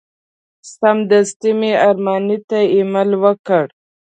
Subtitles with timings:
[0.73, 3.65] سمدستي مې ارماني ته ایمیل ورکړ.